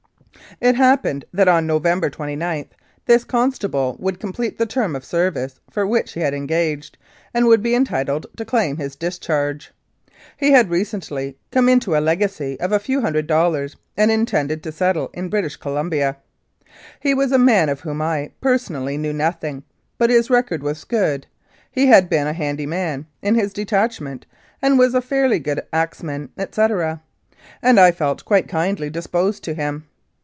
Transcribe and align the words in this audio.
It 0.59 0.75
happened 0.75 1.23
that 1.31 1.47
on 1.47 1.65
November 1.65 2.09
29 2.09 2.65
this 3.05 3.23
constable 3.23 3.95
would 3.99 4.19
complete 4.19 4.57
the 4.57 4.65
term 4.65 4.97
of 4.97 5.05
service 5.05 5.61
for 5.69 5.87
which 5.87 6.11
he 6.11 6.19
had 6.19 6.33
engaged, 6.33 6.97
and 7.33 7.45
would 7.47 7.63
be 7.63 7.73
entitled 7.73 8.25
to 8.35 8.43
claim 8.43 8.75
his 8.75 8.97
discharge. 8.97 9.71
He 10.35 10.51
had 10.51 10.69
recently 10.69 11.37
come 11.51 11.69
into 11.69 11.95
a 11.95 12.01
legacy 12.01 12.59
of 12.59 12.73
a 12.73 12.79
few 12.79 12.99
hundred 12.99 13.27
dollars, 13.27 13.77
and 13.95 14.11
intended 14.11 14.61
to 14.63 14.73
settle 14.73 15.09
in 15.13 15.29
British 15.29 15.55
Columbia. 15.55 16.17
He 16.99 17.13
was 17.13 17.31
a 17.31 17.37
man 17.39 17.69
of 17.69 17.79
whom 17.79 18.01
I, 18.01 18.31
personally, 18.41 18.97
knew 18.97 19.13
nothing, 19.13 19.63
but 19.97 20.09
his 20.09 20.29
record 20.29 20.63
was 20.63 20.83
good; 20.83 21.27
he 21.71 21.87
had 21.87 22.09
been 22.09 22.27
a 22.27 22.33
handy 22.33 22.65
man 22.65 23.05
in 23.21 23.35
his 23.35 23.53
detachment, 23.53 24.25
and 24.61 24.77
was 24.77 24.93
a 24.93 25.01
fairly 25.01 25.39
good 25.39 25.61
axe 25.71 26.03
man, 26.03 26.27
etc., 26.37 27.01
and 27.61 27.79
I 27.79 27.91
felt 27.91 28.25
quite 28.25 28.49
kindly 28.49 28.89
disposed 28.89 29.45
to 29.45 29.53
him. 29.53 29.85